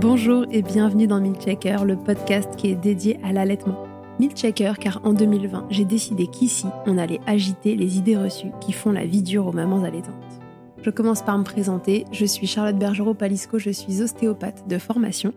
[0.00, 3.84] Bonjour et bienvenue dans Milchecker, le podcast qui est dédié à l'allaitement.
[4.20, 8.92] Milchecker car en 2020, j'ai décidé qu'ici, on allait agiter les idées reçues qui font
[8.92, 10.14] la vie dure aux mamans allaitantes.
[10.82, 15.32] Je commence par me présenter, je suis Charlotte Bergerot-Palisco, je suis ostéopathe de formation.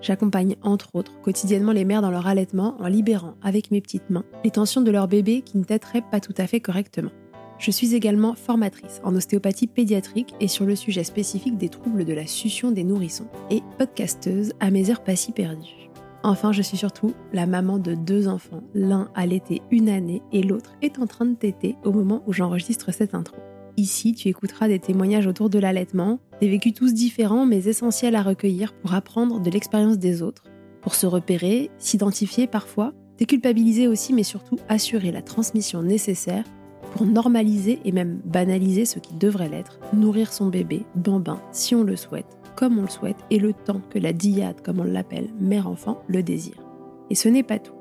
[0.00, 4.24] J'accompagne entre autres quotidiennement les mères dans leur allaitement en libérant avec mes petites mains
[4.44, 7.10] les tensions de leur bébé qui ne têteraient pas tout à fait correctement.
[7.58, 12.12] Je suis également formatrice en ostéopathie pédiatrique et sur le sujet spécifique des troubles de
[12.12, 15.90] la succion des nourrissons et podcasteuse à mes heures pas si perdues.
[16.22, 18.62] Enfin, je suis surtout la maman de deux enfants.
[18.74, 22.32] L'un a l'été une année et l'autre est en train de téter au moment où
[22.32, 23.36] j'enregistre cette intro.
[23.76, 28.22] Ici, tu écouteras des témoignages autour de l'allaitement, des vécus tous différents mais essentiels à
[28.22, 30.44] recueillir pour apprendre de l'expérience des autres,
[30.82, 36.44] pour se repérer, s'identifier parfois, déculpabiliser aussi mais surtout assurer la transmission nécessaire
[36.92, 41.84] pour normaliser et même banaliser ce qui devrait l'être, nourrir son bébé, bambin, si on
[41.84, 45.28] le souhaite, comme on le souhaite, et le temps que la diade, comme on l'appelle,
[45.38, 46.62] mère-enfant, le désire.
[47.10, 47.74] Et ce n'est pas tout.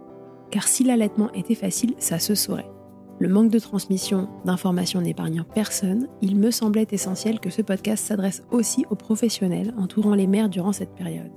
[0.51, 2.69] Car si l'allaitement était facile, ça se saurait.
[3.17, 8.43] Le manque de transmission d'informations n'épargnant personne, il me semblait essentiel que ce podcast s'adresse
[8.51, 11.31] aussi aux professionnels entourant les mères durant cette période.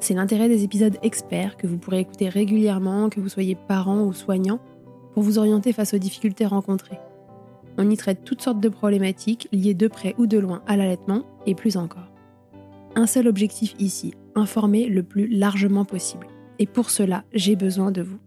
[0.00, 4.12] C'est l'intérêt des épisodes experts que vous pourrez écouter régulièrement, que vous soyez parent ou
[4.12, 4.60] soignant,
[5.14, 6.98] pour vous orienter face aux difficultés rencontrées.
[7.78, 11.22] On y traite toutes sortes de problématiques liées de près ou de loin à l'allaitement
[11.46, 12.10] et plus encore.
[12.94, 16.26] Un seul objectif ici, informer le plus largement possible.
[16.58, 18.18] Et pour cela, j'ai besoin de vous.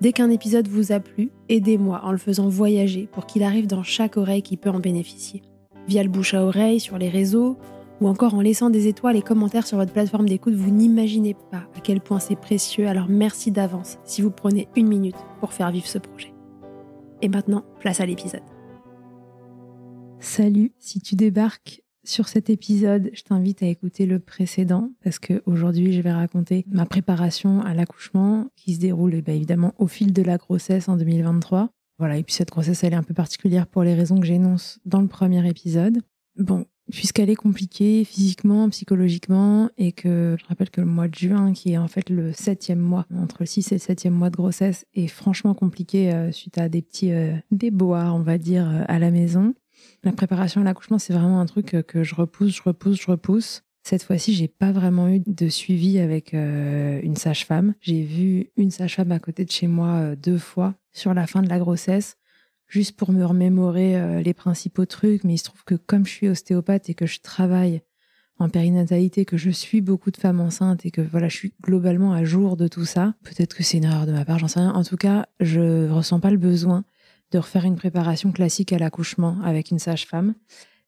[0.00, 3.82] Dès qu'un épisode vous a plu, aidez-moi en le faisant voyager pour qu'il arrive dans
[3.82, 5.42] chaque oreille qui peut en bénéficier.
[5.88, 7.56] Via le bouche à oreille, sur les réseaux,
[8.00, 11.68] ou encore en laissant des étoiles et commentaires sur votre plateforme d'écoute, vous n'imaginez pas
[11.76, 15.70] à quel point c'est précieux, alors merci d'avance si vous prenez une minute pour faire
[15.70, 16.34] vivre ce projet.
[17.22, 18.42] Et maintenant, place à l'épisode.
[20.18, 25.42] Salut, si tu débarques sur cet épisode, je t'invite à écouter le précédent parce que
[25.46, 29.86] aujourd'hui, je vais raconter ma préparation à l'accouchement qui se déroule eh ben, évidemment au
[29.86, 31.70] fil de la grossesse en 2023.
[31.98, 34.78] Voilà, et puis cette grossesse, elle est un peu particulière pour les raisons que j'énonce
[34.84, 36.02] dans le premier épisode.
[36.36, 41.52] Bon, puisqu'elle est compliquée physiquement, psychologiquement, et que je rappelle que le mois de juin,
[41.52, 44.36] qui est en fait le septième mois, entre le 6 et le septième mois de
[44.36, 48.84] grossesse, est franchement compliqué euh, suite à des petits euh, déboires, on va dire, euh,
[48.88, 49.54] à la maison.
[50.04, 53.62] La préparation à l'accouchement, c'est vraiment un truc que je repousse, je repousse, je repousse.
[53.82, 57.74] Cette fois-ci, j'ai pas vraiment eu de suivi avec une sage-femme.
[57.80, 61.48] J'ai vu une sage-femme à côté de chez moi deux fois sur la fin de
[61.48, 62.16] la grossesse
[62.68, 66.10] juste pour me remémorer euh, les principaux trucs, mais il se trouve que comme je
[66.10, 67.82] suis ostéopathe et que je travaille
[68.38, 72.12] en périnatalité, que je suis beaucoup de femmes enceintes et que voilà, je suis globalement
[72.12, 74.60] à jour de tout ça, peut-être que c'est une erreur de ma part, j'en sais
[74.60, 74.74] rien.
[74.74, 76.84] En tout cas, je ressens pas le besoin
[77.32, 80.34] de refaire une préparation classique à l'accouchement avec une sage-femme.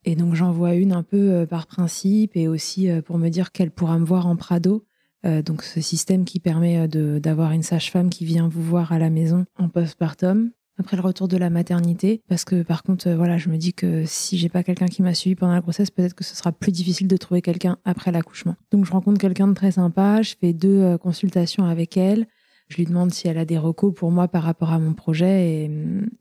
[0.05, 3.29] Et donc j'en vois une un peu euh, par principe et aussi euh, pour me
[3.29, 4.85] dire qu'elle pourra me voir en Prado.
[5.25, 9.47] donc ce système qui permet d'avoir une sage-femme qui vient vous voir à la maison
[9.59, 13.49] en postpartum après le retour de la maternité, parce que par contre, euh, voilà, je
[13.49, 16.25] me dis que si j'ai pas quelqu'un qui m'a suivi pendant la grossesse, peut-être que
[16.25, 18.57] ce sera plus difficile de trouver quelqu'un après l'accouchement.
[18.71, 22.27] Donc je rencontre quelqu'un de très sympa, je fais deux euh, consultations avec elle.
[22.69, 25.65] Je lui demande si elle a des recos pour moi par rapport à mon projet
[25.65, 25.71] et,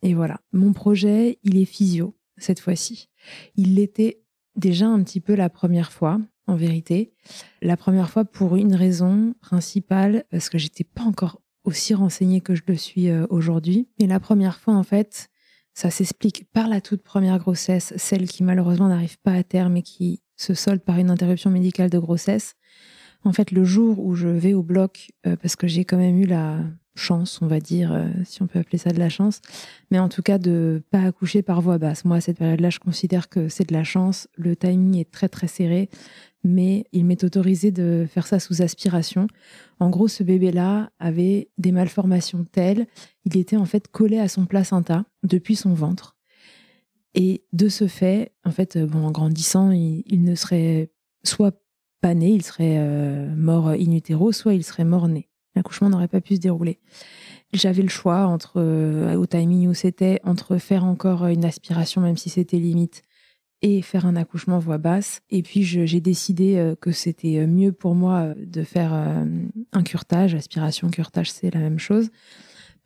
[0.01, 0.39] et voilà.
[0.53, 3.09] Mon projet, il est physio cette fois-ci.
[3.55, 4.21] Il l'était
[4.55, 7.13] déjà un petit peu la première fois, en vérité.
[7.61, 12.55] La première fois pour une raison principale, parce que j'étais pas encore aussi renseignée que
[12.55, 13.89] je le suis euh, aujourd'hui.
[13.99, 15.29] Mais la première fois, en fait,
[15.73, 19.83] ça s'explique par la toute première grossesse, celle qui malheureusement n'arrive pas à terme et
[19.83, 22.55] qui se solde par une interruption médicale de grossesse.
[23.23, 26.17] En fait, le jour où je vais au bloc, euh, parce que j'ai quand même
[26.17, 26.59] eu la
[26.95, 29.41] chance, on va dire, euh, si on peut appeler ça de la chance,
[29.91, 32.05] mais en tout cas de pas accoucher par voie basse.
[32.05, 34.27] Moi, à cette période-là, je considère que c'est de la chance.
[34.35, 35.89] Le timing est très très serré
[36.47, 39.27] mais il m'est autorisé de faire ça sous aspiration.
[39.79, 42.87] En gros, ce bébé-là avait des malformations telles,
[43.25, 46.15] il était en fait collé à son placenta depuis son ventre.
[47.13, 50.91] Et de ce fait, en fait, bon, en grandissant, il, ne serait
[51.23, 51.59] soit
[52.01, 55.29] pas né, il serait euh, mort in utero, soit il serait mort né.
[55.55, 56.79] L'accouchement n'aurait pas pu se dérouler.
[57.53, 62.17] J'avais le choix entre, euh, au timing où c'était, entre faire encore une aspiration, même
[62.17, 63.03] si c'était limite,
[63.61, 65.21] et faire un accouchement voix basse.
[65.29, 69.83] Et puis j'ai décidé euh, que c'était euh, mieux pour moi euh, de faire un
[69.83, 72.09] curtage, aspiration, curtage, c'est la même chose.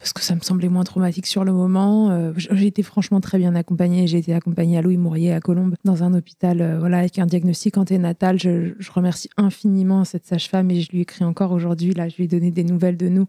[0.02, 2.34] Parce que ça me semblait moins traumatique sur le moment.
[2.36, 4.08] J'ai été franchement très bien accompagnée.
[4.08, 7.78] J'ai été accompagnée à Louis Mourier à Colombes dans un hôpital voilà, avec un diagnostic
[7.78, 8.40] anténatal.
[8.40, 11.94] Je, je remercie infiniment cette sage-femme et je lui écris encore aujourd'hui.
[11.94, 13.28] Là, je lui ai donné des nouvelles de nous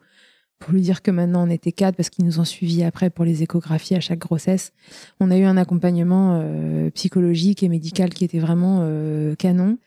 [0.62, 3.25] pour lui dire que maintenant on était quatre parce qu'ils nous ont suivis après pour
[3.25, 4.72] les échographies à chaque grossesse.
[5.20, 9.78] On a eu un accompagnement euh, psychologique et médical qui était vraiment euh, canon.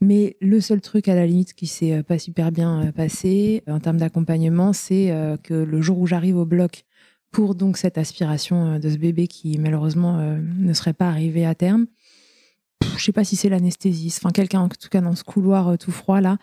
[0.00, 3.80] Mais le seul truc à la limite qui s'est euh, pas super bien passé en
[3.80, 6.84] termes d'accompagnement, c'est que le jour où j'arrive au bloc
[7.30, 11.86] pour donc cette aspiration de ce bébé qui malheureusement ne serait pas arrivé à terme,
[13.00, 15.76] je sais pas si c'est l'anesthésie, enfin quelqu'un en tout cas dans ce couloir euh,
[15.76, 16.38] tout froid là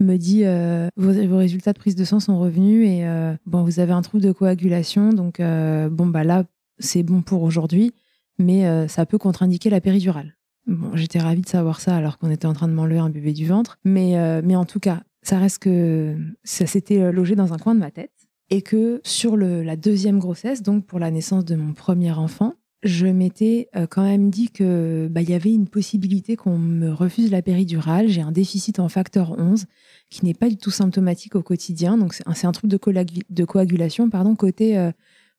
[0.00, 3.80] me dit euh, vos, résultats de prise de sang sont revenus et euh, bon vous
[3.80, 6.44] avez un trouble de coagulation donc bon bah là
[6.78, 7.92] c'est bon pour aujourd'hui
[8.38, 10.35] mais ça peut contre-indiquer la péridurale.
[10.66, 13.32] Bon j'étais ravie de savoir ça alors qu'on était en train de m'enlever un bébé
[13.32, 17.58] du ventre mais mais en tout cas ça reste que ça s'était logé dans un
[17.58, 18.12] coin de ma tête
[18.50, 22.54] et que sur le, la deuxième grossesse donc pour la naissance de mon premier enfant
[22.86, 27.30] je m'étais euh, quand même dit que bah, y avait une possibilité qu'on me refuse
[27.30, 28.08] la péridurale.
[28.08, 29.66] J'ai un déficit en facteur 11
[30.10, 31.98] qui n'est pas du tout symptomatique au quotidien.
[31.98, 32.78] Donc c'est un, truc de,
[33.30, 34.92] de, coagulation, pardon, côté euh,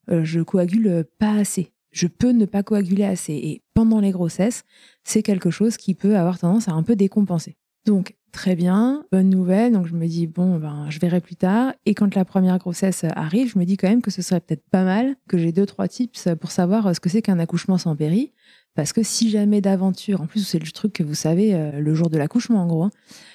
[0.09, 1.71] euh, je coagule pas assez.
[1.97, 3.33] Je peux ne pas coaguler assez.
[3.33, 4.63] Et pendant les grossesses,
[5.03, 7.57] c'est quelque chose qui peut avoir tendance à un peu décompenser.
[7.85, 9.73] Donc Très bien, bonne nouvelle.
[9.73, 11.73] Donc je me dis, bon, ben, je verrai plus tard.
[11.87, 14.63] Et quand la première grossesse arrive, je me dis quand même que ce serait peut-être
[14.69, 17.95] pas mal que j'ai deux, trois tips pour savoir ce que c'est qu'un accouchement sans
[17.95, 18.33] péri.
[18.75, 21.95] Parce que si jamais d'aventure, en plus c'est le truc que vous savez, euh, le
[21.95, 22.91] jour de l'accouchement en gros, hein,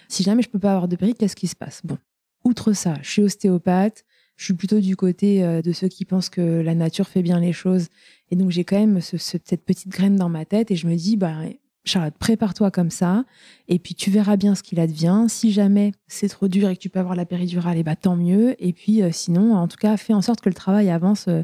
[0.09, 1.81] si jamais je peux pas avoir de péri, qu'est-ce qui se passe?
[1.82, 1.99] Bon,
[2.44, 4.05] outre ça, je suis ostéopathe,
[4.42, 7.38] je suis plutôt du côté euh, de ceux qui pensent que la nature fait bien
[7.38, 7.86] les choses.
[8.32, 11.16] Et donc j'ai quand même cette petite graine dans ma tête et je me dis,
[11.16, 11.36] bah,
[11.84, 13.24] Charlotte, prépare-toi comme ça,
[13.68, 15.26] et puis tu verras bien ce qu'il advient.
[15.28, 17.94] Si jamais c'est trop dur et que tu peux avoir la péridurale, et eh bah,
[17.94, 18.56] tant mieux.
[18.58, 21.42] Et puis euh, sinon, en tout cas, fais en sorte que le travail avance euh,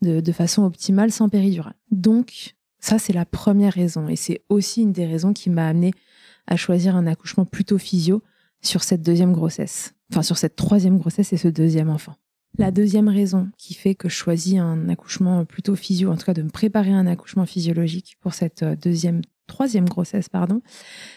[0.00, 1.76] de, façon optimale sans péridurale.
[1.90, 4.08] Donc, ça, c'est la première raison.
[4.08, 5.92] Et c'est aussi une des raisons qui m'a amené
[6.46, 8.22] à choisir un accouchement plutôt physio
[8.62, 9.92] sur cette deuxième grossesse.
[10.10, 12.14] Enfin, sur cette troisième grossesse et ce deuxième enfant.
[12.58, 16.34] La deuxième raison qui fait que je choisis un accouchement plutôt physio, en tout cas
[16.34, 20.60] de me préparer à un accouchement physiologique pour cette euh, deuxième troisième grossesse, pardon,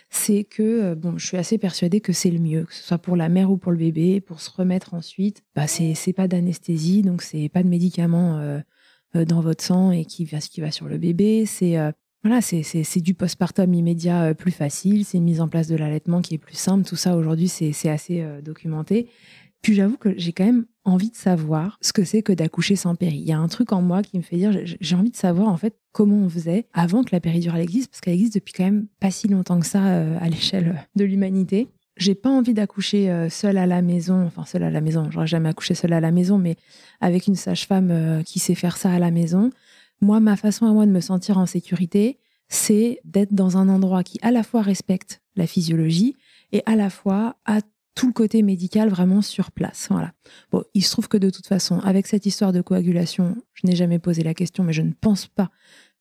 [0.10, 3.00] c'est que euh, bon, je suis assez persuadée que c'est le mieux, que ce soit
[3.00, 5.44] pour la mère ou pour le bébé, pour se remettre ensuite.
[5.56, 10.24] Bah, c'est pas d'anesthésie, donc c'est pas de médicaments euh, dans votre sang et qui
[10.24, 11.46] va, qui va sur le bébé.
[11.46, 11.75] C'est
[12.24, 16.34] voilà, c'est du postpartum immédiat plus facile, c'est une mise en place de l'allaitement qui
[16.34, 16.84] est plus simple.
[16.84, 19.10] Tout ça aujourd'hui, c'est assez documenté.
[19.62, 22.96] Puis j'avoue que j'ai quand même envie de savoir ce que c'est que d'accoucher sans
[22.96, 23.18] péri.
[23.18, 25.50] Il y a un truc en moi qui me fait dire, j'ai envie de savoir
[25.50, 28.63] en fait comment on faisait avant que la péridurale existe, parce qu'elle existe depuis quand
[28.63, 31.68] même pas si longtemps que ça euh, à l'échelle de l'humanité.
[31.98, 35.27] J'ai pas envie d'accoucher euh, seule à la maison, enfin seule à la maison, j'aurais
[35.27, 36.56] jamais accouché seule à la maison, mais
[37.01, 39.50] avec une sage-femme euh, qui sait faire ça à la maison.
[40.01, 44.04] Moi, ma façon à moi de me sentir en sécurité, c'est d'être dans un endroit
[44.04, 46.15] qui à la fois respecte la physiologie
[46.51, 47.62] et à la fois a
[47.96, 49.88] tout le côté médical vraiment sur place.
[49.90, 50.14] Voilà.
[50.52, 53.75] Bon, il se trouve que de toute façon, avec cette histoire de coagulation, je n'ai
[53.75, 55.50] jamais posé la question, mais je ne pense pas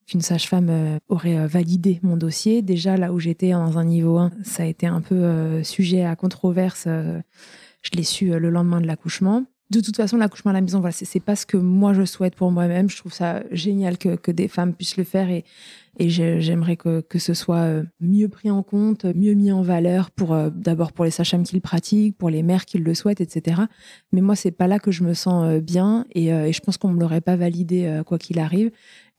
[0.07, 2.63] qu'une sage-femme euh, aurait euh, validé mon dossier.
[2.63, 6.05] Déjà, là où j'étais dans un niveau 1, ça a été un peu euh, sujet
[6.05, 6.87] à controverse.
[6.87, 9.45] je l'ai su le lendemain de l'accouchement.
[9.71, 12.35] De toute façon, l'accouchement à la maison, voilà, c'est pas ce que moi je souhaite
[12.35, 12.90] pour moi-même.
[12.90, 15.44] Je trouve ça génial que, que des femmes puissent le faire et,
[15.99, 20.11] et j'aimerais que, que ce soit euh, mieux pris en compte, mieux mis en valeur
[20.11, 23.21] pour euh, d'abord pour les sages-femmes qui le pratiquent, pour les mères qui le souhaitent,
[23.21, 23.62] etc.
[24.12, 26.76] Mais moi, c'est pas là que je me sens euh, bien et, et je pense
[26.76, 28.71] qu'on me l'aurait pas validé quoi qu'il arrive.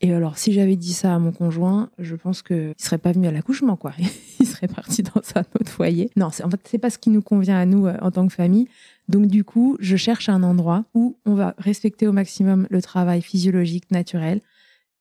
[0.02, 3.28] Et alors, si j'avais dit ça à mon conjoint, je pense qu'il serait pas venu
[3.28, 3.94] à l'accouchement, quoi.
[4.40, 6.12] il serait parti dans un autre foyer.
[6.18, 8.68] Non, en fait, c'est pas ce qui nous convient à nous en tant que famille.
[9.08, 13.22] Donc du coup, je cherche un endroit où on va respecter au maximum le travail
[13.22, 14.42] physiologique naturel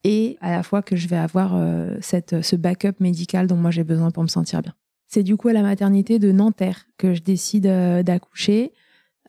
[0.04, 3.70] et à la fois que je vais avoir euh, cette, ce backup médical dont moi
[3.70, 4.74] j'ai besoin pour me sentir bien.
[5.08, 8.72] C'est du coup à la maternité de Nanterre que je décide euh, d'accoucher.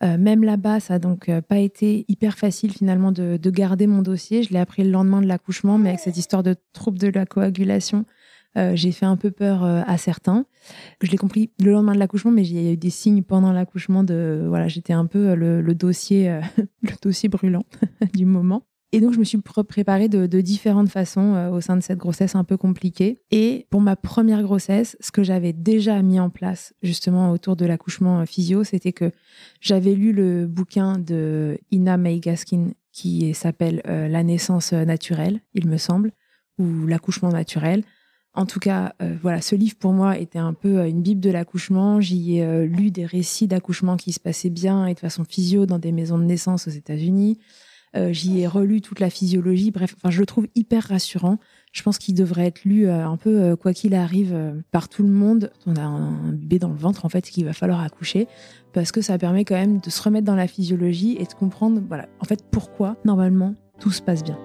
[0.02, 4.02] Euh, même là-bas, ça n'a donc pas été hyper facile finalement de, de garder mon
[4.02, 4.42] dossier.
[4.42, 7.24] Je l'ai appris le lendemain de l'accouchement, mais avec cette histoire de trouble de la
[7.24, 8.04] coagulation,
[8.56, 10.46] euh, j'ai fait un peu peur euh, à certains.
[11.02, 13.52] Je l'ai compris le lendemain de l'accouchement, mais il y a eu des signes pendant
[13.52, 16.40] l'accouchement de voilà, j'étais un peu euh, le, dossier
[16.82, 17.64] le dossier brûlant
[18.14, 18.62] du moment.
[18.92, 22.44] Et donc, je me suis préparée de, différentes façons au sein de cette grossesse un
[22.44, 23.20] peu compliquée.
[23.30, 27.66] Et pour ma première grossesse, ce que j'avais déjà mis en place justement autour de
[27.66, 29.10] l'accouchement physio, c'était que
[29.60, 35.76] j'avais lu le bouquin de Ina May Gaskin qui s'appelle La naissance naturelle, il me
[35.76, 36.12] semble,
[36.56, 37.82] ou l'accouchement naturel.
[38.36, 41.22] En tout cas, euh, voilà, ce livre pour moi était un peu euh, une bible
[41.22, 42.02] de l'accouchement.
[42.02, 45.64] J'y ai euh, lu des récits d'accouchement qui se passaient bien et de façon physio
[45.64, 47.38] dans des maisons de naissance aux États-Unis.
[48.10, 49.70] J'y ai relu toute la physiologie.
[49.70, 51.38] Bref, enfin, je le trouve hyper rassurant.
[51.72, 54.36] Je pense qu'il devrait être lu un peu quoi qu'il arrive
[54.70, 55.50] par tout le monde.
[55.64, 58.28] On a un bébé dans le ventre en fait qu'il va falloir accoucher
[58.74, 61.80] parce que ça permet quand même de se remettre dans la physiologie et de comprendre,
[62.20, 64.38] en fait pourquoi normalement tout se passe bien.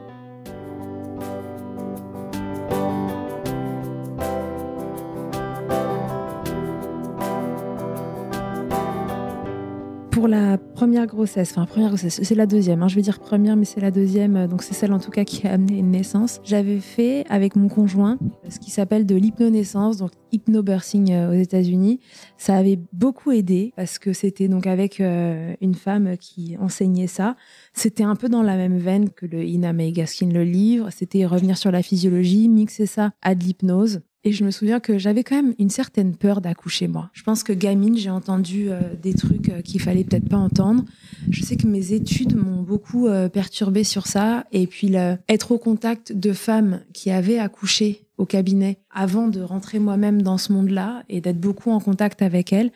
[10.31, 13.65] La première grossesse, enfin première grossesse, c'est la deuxième, hein, je vais dire première, mais
[13.65, 16.39] c'est la deuxième, euh, donc c'est celle en tout cas qui a amené une naissance.
[16.43, 18.17] J'avais fait avec mon conjoint
[18.49, 21.99] ce qui s'appelle de l'hypnonaissance, donc hypnobirthing euh, aux États-Unis.
[22.37, 27.35] Ça avait beaucoup aidé parce que c'était donc avec euh, une femme qui enseignait ça.
[27.73, 30.89] C'était un peu dans la même veine que le Ina May Gaskin le livre.
[30.91, 34.01] C'était revenir sur la physiologie, mixer ça à de l'hypnose.
[34.23, 37.09] Et je me souviens que j'avais quand même une certaine peur d'accoucher, moi.
[37.13, 40.85] Je pense que gamine, j'ai entendu euh, des trucs euh, qu'il fallait peut-être pas entendre.
[41.31, 44.45] Je sais que mes études m'ont beaucoup euh, perturbée sur ça.
[44.51, 44.93] Et puis,
[45.27, 50.37] être au contact de femmes qui avaient accouché au cabinet avant de rentrer moi-même dans
[50.37, 52.71] ce monde-là et d'être beaucoup en contact avec elles,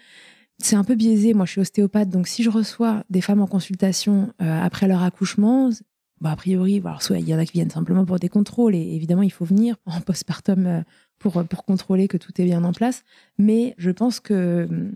[0.58, 1.36] c'est un peu biaisé.
[1.36, 5.70] Moi, je suis ostéopathe, donc si je reçois des femmes en consultation après leur accouchement,
[6.22, 8.96] Bon, a priori, soit il y en a qui viennent simplement pour des contrôles, et
[8.96, 10.86] évidemment, il faut venir en postpartum
[11.20, 13.04] pour, pour contrôler que tout est bien en place.
[13.38, 14.92] Mais je pense que hum,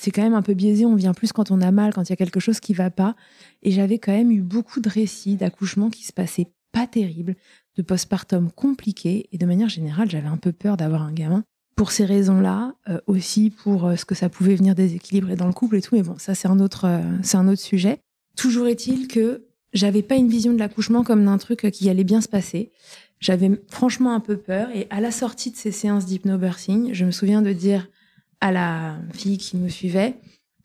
[0.00, 0.86] c'est quand même un peu biaisé.
[0.86, 2.90] On vient plus quand on a mal, quand il y a quelque chose qui va
[2.90, 3.14] pas.
[3.62, 7.36] Et j'avais quand même eu beaucoup de récits d'accouchements qui se passaient pas terribles,
[7.76, 9.28] de postpartum compliqués.
[9.32, 11.44] Et de manière générale, j'avais un peu peur d'avoir un gamin.
[11.76, 15.52] Pour ces raisons-là, euh, aussi pour euh, ce que ça pouvait venir déséquilibrer dans le
[15.52, 15.94] couple et tout.
[15.94, 18.00] Mais bon, ça, c'est un euh, c'est un autre sujet.
[18.36, 22.20] Toujours est-il que j'avais pas une vision de l'accouchement comme d'un truc qui allait bien
[22.20, 22.72] se passer.
[23.20, 24.68] J'avais franchement un peu peur.
[24.74, 27.88] Et à la sortie de ces séances d'hypnobirthing, je me souviens de dire
[28.40, 30.14] à la fille qui me suivait,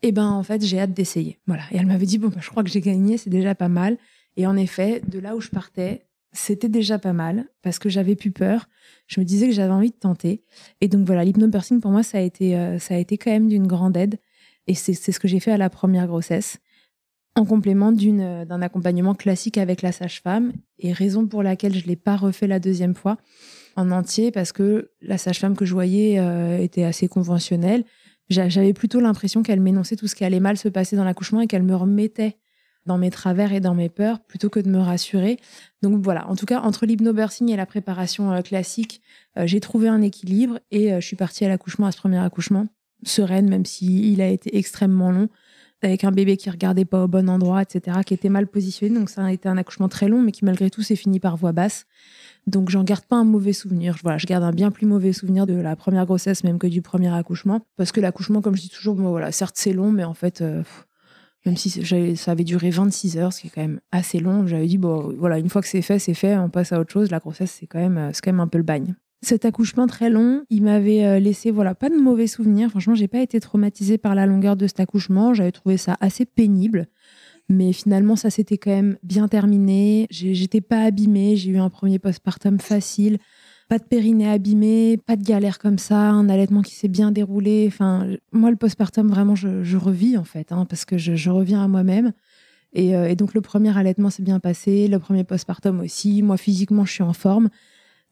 [0.02, 1.40] eh ben, en fait, j'ai hâte d'essayer.
[1.48, 1.64] Voilà.
[1.72, 3.98] Et elle m'avait dit, bon, bah, je crois que j'ai gagné, c'est déjà pas mal.
[4.38, 8.16] Et en effet, de là où je partais, c'était déjà pas mal parce que j'avais
[8.16, 8.68] plus peur.
[9.08, 10.44] Je me disais que j'avais envie de tenter.
[10.82, 13.48] Et donc voilà, l'hypnobirthing pour moi, ça a été, euh, ça a été quand même
[13.48, 14.20] d'une grande aide.
[14.68, 16.58] Et c'est ce que j'ai fait à la première grossesse
[17.36, 21.88] en complément d'une, d'un accompagnement classique avec la sage-femme, et raison pour laquelle je ne
[21.88, 23.18] l'ai pas refait la deuxième fois
[23.76, 27.84] en entier, parce que la sage-femme que je voyais euh, était assez conventionnelle.
[28.30, 31.48] J'avais plutôt l'impression qu'elle m'énonçait tout ce qui allait mal se passer dans l'accouchement et
[31.48, 32.38] qu'elle me remettait
[32.86, 35.38] dans mes travers et dans mes peurs plutôt que de me rassurer.
[35.84, 39.02] Donc voilà, en tout cas, entre l'hypnobirthing et la préparation euh, classique,
[39.38, 42.68] euh, j'ai trouvé un équilibre et je suis partie à l'accouchement, à ce premier accouchement,
[43.04, 45.28] sereine, même s'il a été extrêmement long
[45.86, 48.98] avec un bébé qui regardait pas au bon endroit, etc., qui était mal positionné.
[48.98, 51.38] Donc ça a été un accouchement très long, mais qui malgré tout s'est fini par
[51.38, 51.86] voix basse.
[52.48, 53.98] Donc j'en garde pas un mauvais souvenir.
[54.04, 56.82] Voilà, je garde un bien plus mauvais souvenir de la première grossesse même que du
[56.82, 60.14] premier accouchement, parce que l'accouchement, comme je dis toujours, voilà, certes c'est long, mais en
[60.14, 60.42] fait.
[60.42, 60.64] Euh,
[61.46, 61.70] même si
[62.16, 65.14] ça avait duré 26 heures, ce qui est quand même assez long, j'avais dit, bon,
[65.20, 67.12] voilà, une fois que c'est fait, c'est fait, on passe à autre chose.
[67.12, 68.96] La grossesse, c'est quand même, euh, c'est quand même un peu le bagne.
[69.26, 72.70] Cet accouchement très long, il m'avait euh, laissé voilà pas de mauvais souvenirs.
[72.70, 75.34] Franchement, j'ai pas été traumatisée par la longueur de cet accouchement.
[75.34, 76.86] J'avais trouvé ça assez pénible,
[77.50, 80.06] mais finalement ça s'était quand même bien terminé.
[80.12, 81.38] J'étais pas abîmée.
[81.38, 83.18] J'ai eu un premier postpartum facile.
[83.68, 87.66] Pas de périnée abîmé, pas de galère comme ça, un allaitement qui s'est bien déroulé.
[87.68, 91.68] Enfin, moi, le postpartum, vraiment, je, revis en fait, hein, parce que je, reviens à
[91.68, 92.14] moi-même.
[92.74, 96.22] Et, donc le premier allaitement s'est bien passé, le premier postpartum aussi.
[96.22, 97.50] Moi physiquement, je suis en forme.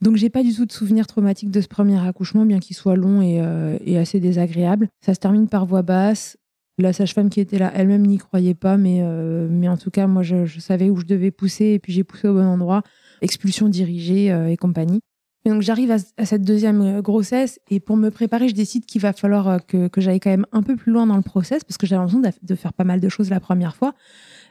[0.01, 2.95] Donc j'ai pas du tout de souvenir traumatique de ce premier accouchement, bien qu'il soit
[2.95, 4.89] long et, assez désagréable.
[5.05, 6.37] Ça se termine par voix basse.
[6.79, 9.01] La sage-femme qui était là elle-même n'y croyait pas, mais,
[9.49, 12.27] mais en tout cas, moi, je, savais où je devais pousser et puis j'ai poussé
[12.27, 12.81] au bon endroit.
[13.21, 14.99] Expulsion dirigée et compagnie.
[15.45, 19.01] Et donc j'arrive à, cette deuxième euh, grossesse et pour me préparer, je décide qu'il
[19.01, 21.63] va falloir euh, que, que j'aille quand même un peu plus loin dans le process
[21.63, 23.93] parce que j'avais l'impression de, faire pas mal de choses la première fois.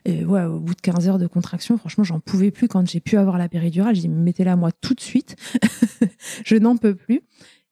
[0.06, 3.16] Ouais, au bout de 15 heures de contraction, franchement, j'en pouvais plus quand j'ai pu
[3.16, 3.94] avoir la péridurale.
[3.94, 5.36] J'ai dit, mettez-la moi tout de suite.
[6.44, 7.20] je n'en peux plus.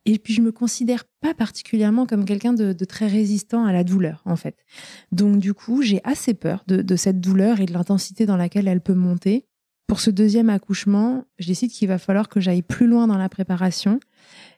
[0.06, 3.84] Et puis, je me considère pas particulièrement comme quelqu'un de, de, très résistant à la
[3.84, 4.56] douleur, en fait.
[5.12, 8.66] Donc, du coup, j'ai assez peur de, de cette douleur et de l'intensité dans laquelle
[8.66, 9.46] elle peut monter.
[9.86, 13.28] Pour ce deuxième accouchement, je décide qu'il va falloir que j'aille plus loin dans la
[13.28, 13.98] préparation.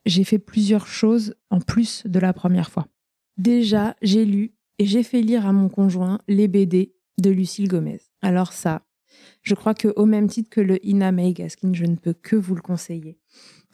[0.05, 2.87] J'ai fait plusieurs choses en plus de la première fois.
[3.39, 8.01] Déjà, j'ai lu et j'ai fait lire à mon conjoint les BD de Lucille Gomez.
[8.23, 8.83] Alors ça,
[9.43, 12.37] je crois que au même titre que le Ina May Gaskin, je ne peux que
[12.37, 13.19] vous le conseiller.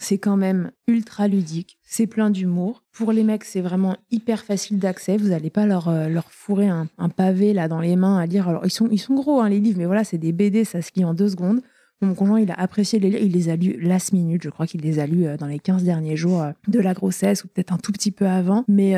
[0.01, 2.85] C'est quand même ultra ludique, c'est plein d'humour.
[2.93, 5.17] Pour les mecs, c'est vraiment hyper facile d'accès.
[5.17, 8.49] Vous n'allez pas leur, euh, leur fourrer un, pavé là dans les mains à lire.
[8.49, 10.83] Alors ils sont, ils sont gros hein, les livres, mais voilà, c'est des BD, ça
[10.83, 11.61] se lit en deux secondes.
[12.01, 14.69] Mon conjoint, il a apprécié les livres, il les a lus last minute, je crois
[14.69, 17.49] qu'il les a lus euh, dans les 15 derniers jours euh, de la grossesse ou
[17.49, 18.65] peut-être un tout petit peu avant.
[18.69, 18.95] Mais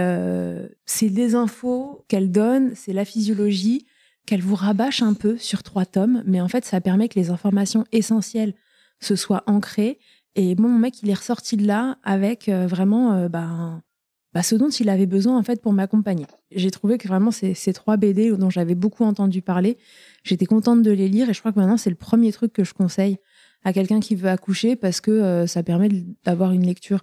[0.85, 3.87] c'est des infos qu'elle donne, c'est la physiologie
[4.31, 7.31] qu'elle vous rabâche un peu sur trois tomes, mais en fait, ça permet que les
[7.31, 8.55] informations essentielles
[9.01, 9.99] se soient ancrées
[10.37, 13.83] et mon mec, il est ressorti de là avec euh, vraiment euh, bah,
[14.33, 16.29] bah, ce dont il avait besoin en fait pour m'accompagner.
[16.53, 19.79] J'ai trouvé que vraiment ces, ces trois BD dont j'avais beaucoup entendu parler,
[20.23, 22.63] j'étais contente de les lire et je crois que maintenant c'est le premier truc que
[22.63, 23.19] je conseille
[23.65, 25.89] à quelqu'un qui veut accoucher parce que euh, ça permet
[26.23, 27.03] d'avoir une lecture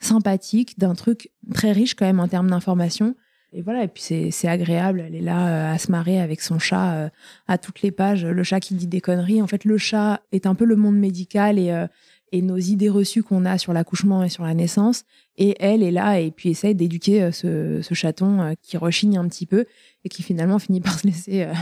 [0.00, 3.16] sympathique d'un truc très riche quand même en termes d'informations.
[3.52, 7.10] Et voilà, et puis c'est agréable, elle est là à se marrer avec son chat
[7.46, 9.40] à toutes les pages, le chat qui dit des conneries.
[9.40, 11.86] En fait, le chat est un peu le monde médical et,
[12.32, 15.04] et nos idées reçues qu'on a sur l'accouchement et sur la naissance.
[15.36, 19.16] Et elle est là et puis essaie d'éduquer euh, ce, ce, chaton euh, qui rechigne
[19.18, 19.66] un petit peu
[20.04, 21.52] et qui finalement finit par se laisser, euh,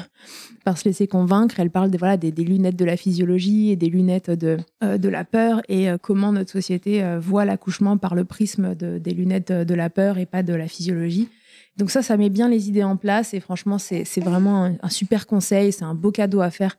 [0.65, 1.61] par se laisser convaincre.
[1.61, 5.09] Elle parle des, voilà, des, des, lunettes de la physiologie et des lunettes de, de
[5.09, 9.75] la peur et comment notre société voit l'accouchement par le prisme de, des lunettes de,
[9.75, 11.29] la peur et pas de la physiologie.
[11.77, 15.27] Donc ça, ça met bien les idées en place et franchement, c'est vraiment un, super
[15.27, 16.77] conseil, c'est un beau cadeau à faire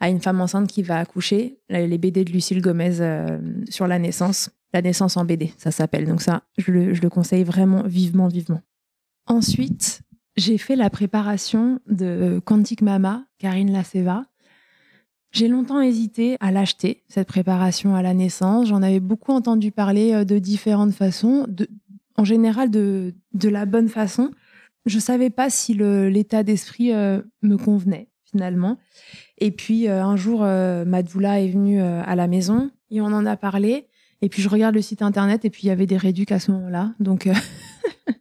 [0.00, 1.58] à une femme enceinte qui va accoucher.
[1.68, 4.50] Les BD de Lucille Gomez euh, sur la naissance.
[4.72, 6.06] La naissance en BD, ça s'appelle.
[6.06, 8.60] Donc ça, je le, conseille vraiment vivement, vivement.
[9.26, 10.02] Ensuite,
[10.36, 14.24] j'ai fait la préparation de Quantic Mama, Karine Laceva.
[15.32, 18.68] J'ai longtemps hésité à l'acheter, cette préparation à la naissance.
[18.68, 21.46] J'en avais beaucoup entendu parler euh, de différentes façons,
[22.18, 24.30] en général de, de la bonne façon.
[24.84, 28.76] Je savais pas si l'état d'esprit euh, me convenait finalement.
[29.38, 33.06] Et puis euh, un jour, euh, Madoula est venue euh, à la maison et on
[33.06, 33.86] en a parlé.
[34.20, 36.40] Et puis je regarde le site internet et puis il y avait des réducs à
[36.40, 36.92] ce moment-là.
[36.98, 37.28] Donc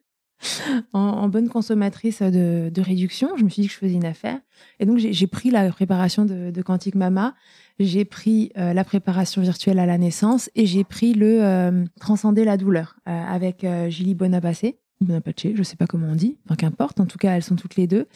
[0.94, 4.40] en, bonne consommatrice de, réduction, je me suis dit que je faisais une affaire.
[4.80, 7.34] Et donc j'ai pris la préparation de, de Quantique Mama,
[7.80, 12.96] j'ai pris la préparation virtuelle à la naissance et j'ai pris le Transcender la douleur
[13.06, 14.80] avec Julie Bonapacé.
[15.02, 17.76] Bonapace, je sais pas comment on dit, enfin qu'importe, en tout cas elles sont toutes
[17.76, 18.08] les deux.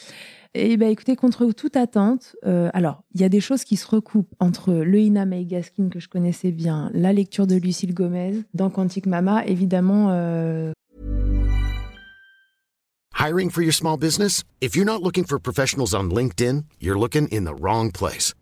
[0.54, 3.88] Et bah, écoutez, contre toute attente, euh, alors, il y a des choses qui se
[3.88, 8.44] recoupent entre le Ina May Gaskin que je connaissais bien, la lecture de Lucille Gomez,
[8.54, 10.08] dans Quantique Mama, évidemment.
[10.12, 10.74] Euh...
[13.18, 14.44] Hiring for your small business?
[14.62, 18.34] If you're not looking for professionals on LinkedIn, you're looking in the wrong place.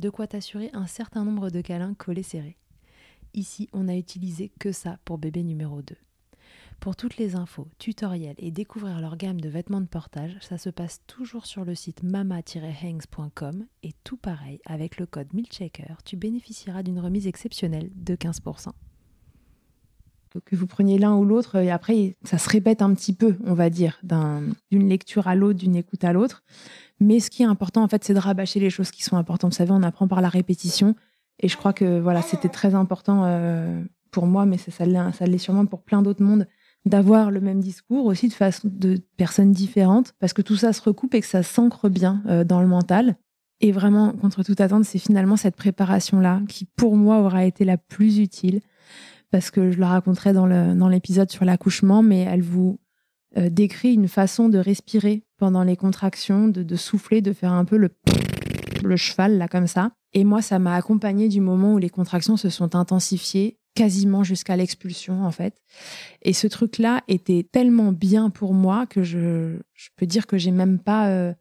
[0.00, 2.56] de quoi t'assurer un certain nombre de câlins collés serrés.
[3.34, 5.94] Ici, on n'a utilisé que ça pour bébé numéro 2.
[6.80, 10.70] Pour toutes les infos, tutoriels et découvrir leur gamme de vêtements de portage, ça se
[10.70, 16.82] passe toujours sur le site mama-hangs.com et tout pareil, avec le code MILCHECKER, tu bénéficieras
[16.82, 18.70] d'une remise exceptionnelle de 15%
[20.44, 23.54] que vous preniez l'un ou l'autre, et après, ça se répète un petit peu, on
[23.54, 26.42] va dire, d'une lecture à l'autre, d'une écoute à l'autre.
[27.00, 29.52] Mais ce qui est important, en fait, c'est de rabâcher les choses qui sont importantes.
[29.52, 30.94] Vous savez, on apprend par la répétition.
[31.40, 35.38] Et je crois que voilà, c'était très important euh, pour moi, mais ça, ça l'est
[35.38, 36.46] sûrement pour plein d'autres mondes,
[36.84, 40.82] d'avoir le même discours aussi de façon de personnes différentes, parce que tout ça se
[40.82, 43.16] recoupe et que ça s'ancre bien euh, dans le mental.
[43.62, 47.76] Et vraiment, contre toute attente, c'est finalement cette préparation-là qui, pour moi, aura été la
[47.76, 48.60] plus utile
[49.30, 52.80] parce que je la raconterai dans l'épisode sur l'accouchement, mais elle vous
[53.36, 57.76] euh, décrit une façon de respirer pendant les contractions, de, souffler, de faire un peu
[57.76, 57.90] le,
[58.82, 59.92] le cheval, là, comme ça.
[60.12, 64.56] Et moi, ça m'a accompagné du moment où les contractions se sont intensifiées, quasiment jusqu'à
[64.56, 65.62] l'expulsion, en fait.
[66.22, 69.58] Et ce truc-là était tellement bien pour moi que je,
[69.96, 71.32] peux dire que j'ai même pas euh,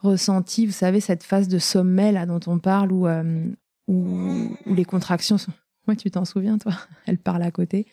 [0.00, 3.48] ressenti, vous savez, cette phase de sommeil là dont on parle où, euh,
[4.66, 5.52] les contractions sont
[5.86, 6.72] moi, tu t'en souviens, toi?
[7.06, 7.86] Elle parle à côté.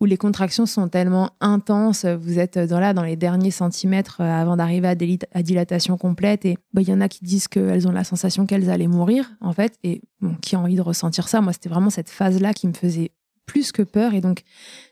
[0.00, 4.24] Où les contractions sont tellement intenses, vous êtes dans là dans les derniers centimètres euh,
[4.24, 6.44] avant d'arriver à, dilatation complète.
[6.44, 9.30] Et bah, il y en a qui disent qu'elles ont la sensation qu'elles allaient mourir,
[9.40, 9.78] en fait.
[9.84, 10.02] Et
[10.42, 11.40] qui a envie de ressentir ça?
[11.40, 13.12] Moi, c'était vraiment cette phase-là qui me faisait
[13.46, 14.14] plus que peur.
[14.14, 14.42] Et donc,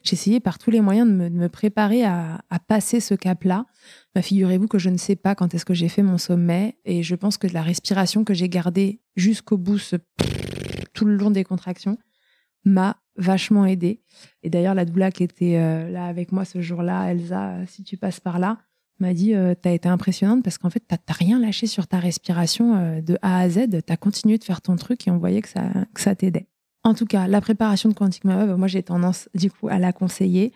[0.03, 3.67] j'essayais par tous les moyens de me, préparer à, passer ce cap-là.
[4.15, 6.77] Bah, figurez-vous que je ne sais pas quand est-ce que j'ai fait mon sommet.
[6.85, 9.81] Et je pense que la respiration que j'ai gardée jusqu'au bout,
[10.93, 11.99] tout le long des contractions,
[12.69, 14.01] m'a vachement aidé.
[14.43, 17.83] Et d'ailleurs, la doula qui était euh, là avec moi ce jour-là, Elsa, euh, si
[17.83, 18.59] tu passes par là,
[19.01, 21.87] m'a dit euh, Tu as été impressionnante parce qu'en fait, tu n'as rien lâché sur
[21.87, 23.83] ta respiration de A à Z.
[23.85, 26.47] Tu as continué de faire ton truc et on voyait que ça, que ça t'aidait.
[26.85, 29.79] En tout cas, la préparation de Quantic Mama, bah, moi, j'ai tendance du coup à
[29.79, 30.53] la conseiller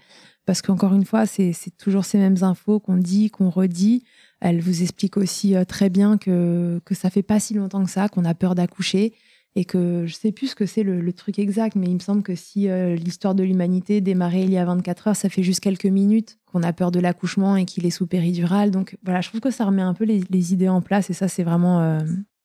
[0.46, 4.04] parce qu'encore une fois, c'est toujours ces mêmes infos qu'on dit, qu'on redit.
[4.40, 8.08] Elle vous explique aussi très bien que, que ça fait pas si longtemps que ça,
[8.08, 9.14] qu'on a peur d'accoucher
[9.54, 12.22] et que je sais plus ce que c'est le, truc exact, mais il me semble
[12.22, 15.60] que si euh, l'histoire de l'humanité démarrait il y a 24 heures, ça fait juste
[15.60, 18.70] quelques minutes qu'on a peur de l'accouchement et qu'il est sous péridurale.
[18.70, 21.28] Donc voilà, je trouve que ça remet un peu les, idées en place et ça,
[21.28, 21.80] c'est vraiment.
[21.80, 22.00] Euh,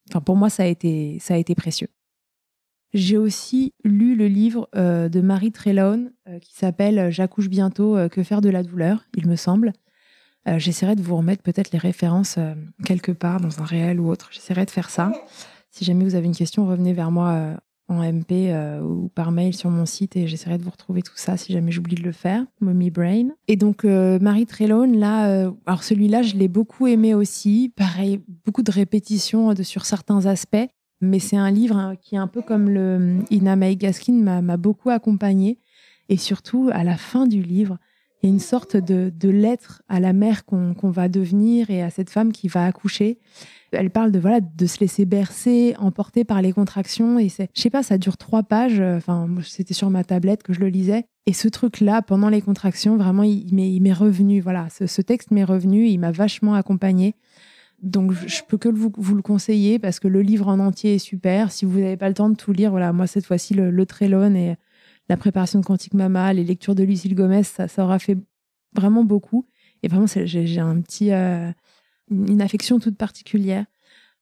[0.09, 1.87] enfin, pour moi, ça a été, ça a été précieux.
[2.93, 8.41] J'ai aussi lu le livre euh, de Marie Trelawn qui s'appelle J'accouche bientôt, que faire
[8.41, 9.71] de la douleur, il me semble.
[10.45, 12.37] J'essaierai de vous remettre peut-être les références
[12.85, 14.29] quelque part dans un réel ou autre.
[14.31, 15.11] J'essaierai de faire ça.
[15.77, 17.55] Si jamais vous avez une question, revenez vers moi euh,
[17.87, 21.13] en MP euh, ou par mail sur mon site et j'essaierai de vous retrouver tout
[21.17, 22.43] ça si jamais j'oublie de le faire.
[22.61, 23.27] Mommy Brain.
[23.47, 27.71] Et donc euh, Marie Trelawney, là, alors celui-là, je l'ai beaucoup aimé aussi.
[27.75, 30.67] Pareil, beaucoup de répétitions sur certains aspects.
[30.99, 34.89] Mais c'est un livre hein, qui un peu comme le Ina May Gaskin m'a beaucoup
[34.89, 35.59] accompagné.
[36.09, 37.77] Et surtout, à la fin du livre,
[38.21, 41.89] il y a une sorte de, lettre à la mère qu'on va devenir et à
[41.89, 43.19] cette femme qui va accoucher.
[43.71, 47.61] Elle parle de voilà de se laisser bercer, emporter par les contractions et c'est, je
[47.61, 48.79] sais pas, ça dure trois pages.
[48.79, 51.05] Enfin, c'était sur ma tablette que je le lisais.
[51.27, 54.39] Et ce truc-là, pendant les contractions, vraiment, il, m'est revenu.
[54.39, 55.85] Voilà, ce, texte m'est revenu.
[55.87, 57.15] Il m'a vachement accompagné.
[57.83, 60.99] Donc, je peux que vous, vous, le conseiller parce que le livre en entier est
[60.99, 61.51] super.
[61.51, 63.85] Si vous n'avez pas le temps de tout lire, voilà, moi cette fois-ci le, le
[64.35, 64.55] et
[65.09, 68.17] la préparation de Quantique Mama, les lectures de Lucille Gomez, ça, ça aura fait
[68.73, 69.47] vraiment beaucoup.
[69.83, 71.51] Et vraiment, j'ai un petit, euh,
[72.09, 73.65] une affection toute particulière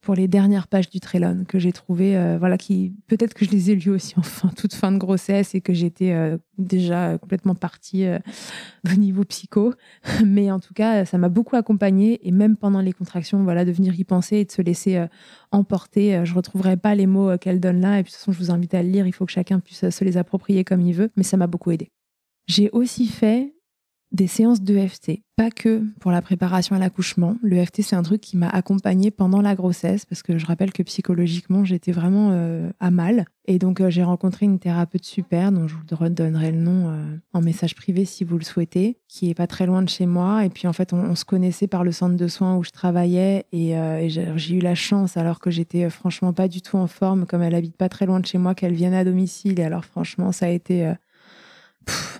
[0.05, 3.49] pour les dernières pages du Trélon que j'ai trouvé, euh, voilà, qui peut-être que je
[3.49, 7.17] les ai lues aussi en fin, toute fin de grossesse et que j'étais euh, déjà
[7.17, 8.05] complètement partie
[8.85, 9.73] au niveau psycho,
[10.25, 13.71] mais en tout cas, ça m'a beaucoup accompagnée et même pendant les contractions, voilà, de
[13.71, 15.03] venir y penser et de se laisser
[15.51, 16.23] emporter.
[16.23, 18.51] Je retrouverai pas les mots qu'elle donne là et puis de toute façon, je vous
[18.51, 19.07] invite à le lire.
[19.07, 21.71] Il faut que chacun puisse se les approprier comme il veut, mais ça m'a beaucoup
[21.71, 21.89] aidé.
[22.47, 23.54] J'ai aussi fait
[24.11, 27.35] des séances d'EFT, pas que pour la préparation à l'accouchement.
[27.43, 30.83] L'EFT, c'est un truc qui m'a accompagnée pendant la grossesse, parce que je rappelle que
[30.83, 33.25] psychologiquement, j'étais vraiment euh, à mal.
[33.47, 37.17] Et donc, euh, j'ai rencontré une thérapeute super, dont je vous redonnerai le nom euh,
[37.33, 40.45] en message privé si vous le souhaitez, qui est pas très loin de chez moi.
[40.45, 43.45] Et puis, en fait, on, se connaissait par le centre de soins où je travaillais.
[43.51, 47.25] Et, et j'ai eu la chance, alors que j'étais franchement pas du tout en forme,
[47.25, 49.59] comme elle habite pas très loin de chez moi, qu'elle vienne à domicile.
[49.59, 50.93] Et alors, franchement, ça a été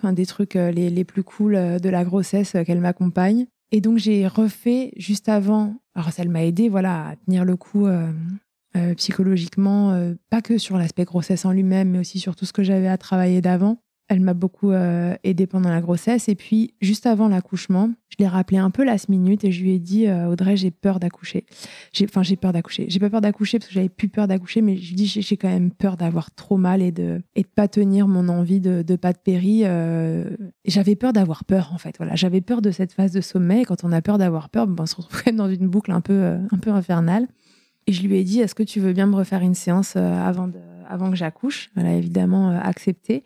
[0.02, 3.46] un des trucs euh, les, plus cool euh, de la grossesse euh, qu'elle m'accompagne.
[3.72, 5.76] Et donc j'ai refait juste avant.
[5.94, 7.88] Alors ça m'a aidé voilà à tenir le coup
[8.96, 12.86] psychologiquement, pas que sur l'aspect grossesse en lui-même, mais aussi sur tout ce que j'avais
[12.86, 13.78] à travailler d'avant.
[14.08, 16.28] Elle m'a beaucoup euh, aidée pendant la grossesse.
[16.28, 19.72] Et puis, juste avant l'accouchement, je l'ai rappelé un peu last minute et je lui
[19.72, 21.44] ai dit euh, Audrey, j'ai peur d'accoucher.
[22.04, 22.86] Enfin, j'ai peur d'accoucher.
[22.88, 25.36] J'ai pas peur d'accoucher parce que j'avais plus peur d'accoucher, mais je lui dis j'ai
[25.36, 28.82] quand même peur d'avoir trop mal et de et de pas tenir mon envie de,
[28.82, 29.62] de pas de péri.
[29.64, 30.30] Euh,
[30.64, 31.96] j'avais peur d'avoir peur en fait.
[31.98, 33.64] Voilà, j'avais peur de cette phase de sommeil.
[33.64, 35.90] quand on a peur d'avoir peur, ben, on se retrouve quand même dans une boucle
[35.90, 37.26] un peu un peu infernale.
[37.88, 40.48] Et je lui ai dit, est-ce que tu veux bien me refaire une séance avant,
[40.48, 41.70] de, avant que j'accouche?
[41.76, 43.22] Elle a évidemment accepté.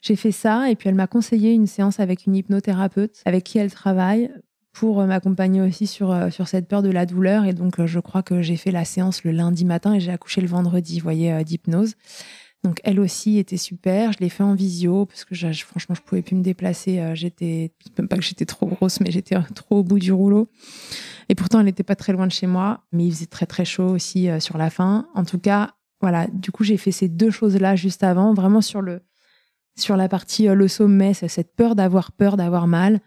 [0.00, 3.58] J'ai fait ça et puis elle m'a conseillé une séance avec une hypnothérapeute avec qui
[3.58, 4.30] elle travaille
[4.72, 7.44] pour euh, m'accompagner aussi sur, sur cette peur de la douleur.
[7.44, 10.40] Et donc, je crois que j'ai fait la séance le lundi matin et j'ai accouché
[10.40, 11.94] le vendredi, vous voyez, d'hypnose.
[12.62, 14.12] Donc, elle aussi était super.
[14.12, 17.02] Je l'ai fait en visio parce que franchement, je pouvais plus me déplacer.
[17.14, 20.50] J'étais, même pas que j'étais trop grosse, mais j'étais trop au bout du rouleau.
[21.30, 23.64] Et pourtant, elle n'était pas très loin de chez moi, mais il faisait très très
[23.64, 25.06] chaud aussi euh, sur la fin.
[25.14, 28.82] En tout cas, voilà, du coup, j'ai fait ces deux choses-là juste avant, vraiment sur
[28.82, 29.00] le
[29.76, 33.00] sur la partie euh, le sommet, cette peur d'avoir peur d'avoir mal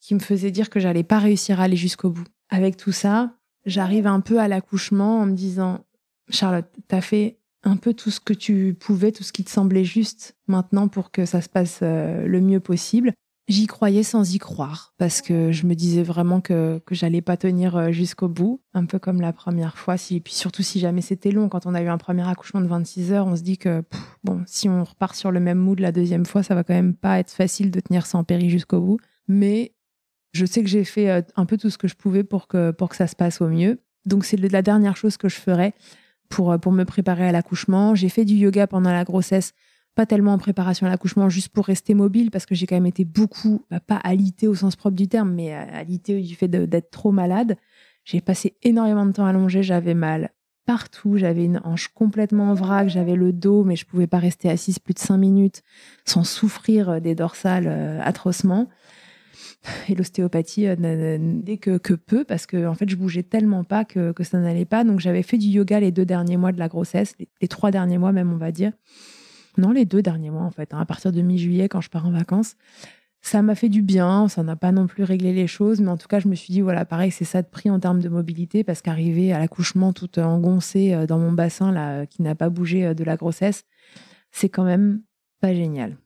[0.00, 2.26] qui me faisait dire que j'allais pas réussir à aller jusqu'au bout.
[2.48, 3.34] Avec tout ça,
[3.66, 5.84] j'arrive un peu à l'accouchement en me disant
[6.30, 9.84] Charlotte, t'as fait un peu tout ce que tu pouvais, tout ce qui te semblait
[9.84, 13.12] juste maintenant pour que ça se passe euh, le mieux possible.
[13.50, 17.36] J'y croyais sans y croire parce que je me disais vraiment que, que j'allais pas
[17.36, 19.96] tenir euh, jusqu'au bout, un peu comme la première fois.
[19.96, 22.60] Si, et puis surtout si jamais c'était long, quand on a eu un premier accouchement
[22.60, 23.82] de 26 heures, on se dit que
[24.22, 26.94] bon, si on repart sur le même mood la deuxième fois, ça va quand même
[26.94, 29.00] pas être facile de tenir sans péri jusqu'au bout.
[29.26, 29.74] Mais
[30.32, 32.70] je sais que j'ai fait euh, un peu tout ce que je pouvais pour que,
[32.70, 33.80] pour que ça se passe au mieux.
[34.06, 35.74] Donc c'est la dernière chose que je ferais
[36.28, 37.96] pour, euh, pour me préparer à l'accouchement.
[37.96, 39.54] J'ai fait du yoga pendant la grossesse
[39.94, 42.86] pas tellement en préparation à l'accouchement, juste pour rester mobile, parce que j'ai quand même
[42.86, 46.90] été beaucoup, bah, pas alité au sens propre du terme, mais alité du fait d'être
[46.90, 47.56] trop malade.
[48.04, 50.30] J'ai passé énormément de temps allongée, j'avais mal
[50.66, 54.48] partout, j'avais une hanche complètement en vrac, j'avais le dos, mais je pouvais pas rester
[54.48, 55.62] assise plus de cinq minutes
[56.04, 58.68] sans souffrir des dorsales euh, atrocement.
[59.88, 63.84] Et l'ostéopathie, euh, dès que, que peu, parce que en fait, je bougeais tellement pas
[63.84, 64.84] que ça n'allait pas.
[64.84, 67.98] Donc, j'avais fait du yoga les deux derniers mois de la grossesse, les trois derniers
[67.98, 68.72] mois même, on va dire.
[69.60, 72.06] Non, les deux derniers mois, en fait, hein, à partir de mi-juillet, quand je pars
[72.06, 72.56] en vacances.
[73.20, 75.98] Ça m'a fait du bien, ça n'a pas non plus réglé les choses, mais en
[75.98, 78.08] tout cas, je me suis dit, voilà, pareil, c'est ça de prix en termes de
[78.08, 82.48] mobilité, parce qu'arriver à l'accouchement toute engoncée euh, dans mon bassin, là, qui n'a pas
[82.48, 83.64] bougé euh, de la grossesse,
[84.32, 85.02] c'est quand même
[85.42, 85.98] pas génial.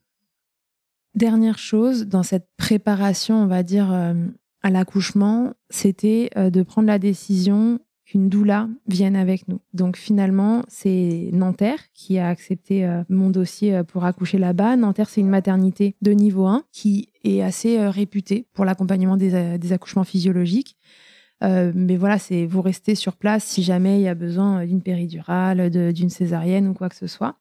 [1.14, 4.14] Dernière chose, dans cette préparation, on va dire, euh,
[4.62, 7.79] à l'accouchement, c'était de prendre la décision
[8.14, 9.61] qu'une doula vienne avec nous.
[9.72, 14.77] Donc finalement, c'est Nanterre qui a accepté euh, mon dossier euh, pour accoucher là-bas.
[14.77, 19.72] Nanterre, c'est une maternité de niveau 1 qui est assez euh, réputée pour l'accompagnement des,
[19.72, 20.77] accouchements physiologiques.
[21.42, 25.70] mais voilà, c'est vous restez sur place si jamais il y a besoin d'une péridurale,
[25.92, 27.35] d'une césarienne ou quoi que ce soit.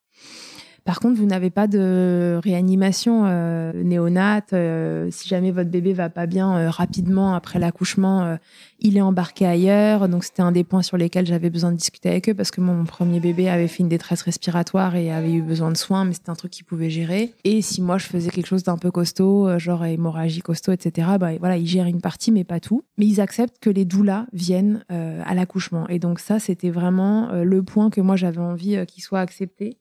[0.86, 4.52] Par contre, vous n'avez pas de réanimation euh, néonate.
[4.52, 8.36] Euh, si jamais votre bébé va pas bien euh, rapidement après l'accouchement, euh,
[8.80, 10.10] il est embarqué ailleurs.
[10.10, 12.60] Donc c'était un des points sur lesquels j'avais besoin de discuter avec eux parce que
[12.60, 16.14] mon premier bébé avait fait une détresse respiratoire et avait eu besoin de soins, mais
[16.14, 17.34] c'était un truc qu'ils pouvaient gérer.
[17.46, 21.12] Et si moi je faisais quelque chose d'un peu costaud, genre hémorragie costaud, etc.
[21.18, 22.84] Bah voilà, ils gèrent une partie mais pas tout.
[22.98, 25.88] Mais ils acceptent que les doulas viennent à l'accouchement.
[25.88, 29.78] Et donc ça, c'était vraiment le point que moi j'avais envie qu'il soit accepté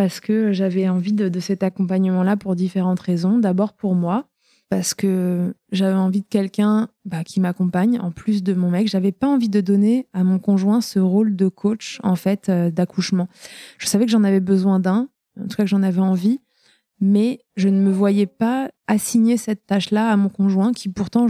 [0.00, 3.36] parce que j'avais envie de, cet accompagnement-là pour différentes raisons.
[3.36, 4.30] D'abord pour moi,
[4.70, 8.88] parce que j'avais envie de quelqu'un bah, qui m'accompagne en plus de mon mec.
[8.88, 12.70] J'avais pas envie de donner à mon conjoint ce rôle de coach en fait euh,
[12.70, 13.28] d'accouchement.
[13.76, 16.40] Je savais que j'en avais besoin d'un, en tout cas que j'en avais envie,
[17.02, 21.26] mais je ne me voyais pas assigner cette tâche-là à mon conjoint qui pourtant,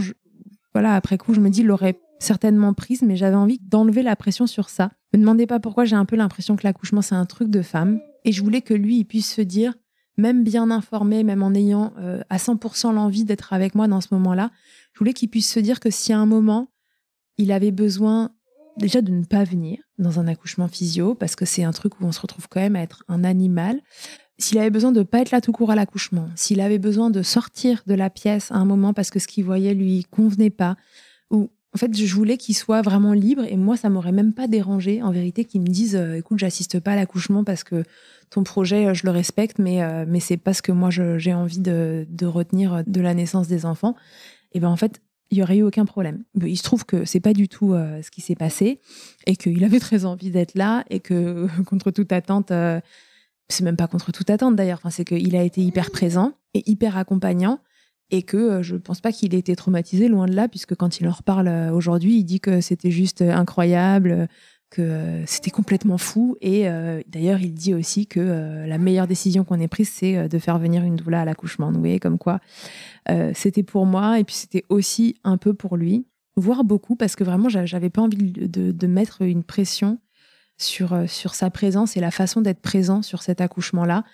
[0.73, 4.47] voilà, après coup, je me dis l'aurait certainement prise, mais j'avais envie d'enlever la pression
[4.47, 4.91] sur ça.
[5.13, 7.99] Me demandez pas pourquoi j'ai un peu l'impression que l'accouchement c'est un truc de femme
[8.23, 9.73] et je voulais que lui, il puisse se dire,
[10.17, 14.09] même bien informé, même en ayant euh, à 100% l'envie d'être avec moi dans ce
[14.11, 14.51] moment-là,
[14.93, 16.71] je voulais qu'il puisse se dire que si à un moment,
[17.37, 18.31] il avait besoin
[18.77, 22.05] déjà de ne pas venir dans un accouchement physio, parce que c'est un truc où
[22.05, 23.81] on se retrouve quand même à être un animal,
[24.37, 27.09] s'il avait besoin de ne pas être là tout court à l'accouchement, s'il avait besoin
[27.09, 30.49] de sortir de la pièce à un moment parce que ce qu'il voyait lui convenait
[30.49, 30.77] pas,
[31.73, 35.01] en fait, je voulais qu'il soit vraiment libre et moi, ça m'aurait même pas dérangé,
[35.01, 37.83] en vérité, qu'ils me disent euh, écoute, j'assiste pas à l'accouchement parce que
[38.29, 41.33] ton projet, euh, je le respecte, mais, euh, mais c'est pas ce que moi j'ai
[41.33, 43.95] envie de, retenir de la naissance des enfants.
[44.51, 46.23] Et ben en fait, il y aurait eu aucun problème.
[46.45, 48.81] Il se trouve que c'est pas du tout ce qui s'est passé
[49.25, 52.51] et qu'il avait très envie d'être là et que contre toute attente,
[53.47, 56.69] c'est même pas contre toute attente d'ailleurs, enfin, c'est qu'il a été hyper présent et
[56.69, 57.59] hyper accompagnant
[58.11, 60.75] et que euh, je ne pense pas qu'il ait été traumatisé, loin de là, puisque
[60.75, 64.27] quand il en reparle euh, aujourd'hui, il dit que c'était juste euh, incroyable,
[64.69, 66.37] que c'était complètement fou.
[66.39, 66.63] Et
[67.05, 70.85] d'ailleurs, il dit aussi que la meilleure décision qu'on ait prise, c'est de faire venir
[70.85, 71.73] une doula à l'accouchement.
[71.73, 72.39] Vous comme quoi
[73.33, 77.25] c'était pour moi et puis c'était aussi un peu pour lui, voire beaucoup, parce que
[77.25, 79.99] vraiment, j'avais pas envie de, de, mettre une pression
[80.57, 84.05] sur, sur sa présence et la façon d'être présent sur cet accouchement-là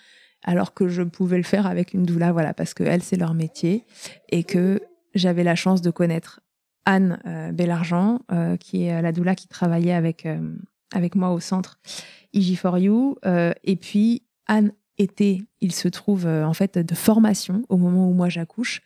[0.44, 3.34] alors que je pouvais le faire avec une doula, voilà, parce que elle c'est leur
[3.34, 3.84] métier
[4.28, 4.80] et que
[5.14, 6.40] j'avais la chance de connaître
[6.84, 10.56] Anne euh, Bellargent, euh, qui est la doula qui travaillait avec euh,
[10.94, 11.78] avec moi au centre
[12.34, 13.16] IG4U,
[13.62, 18.28] et puis Anne était, il se trouve en fait de formation au moment où moi
[18.28, 18.82] j'accouche,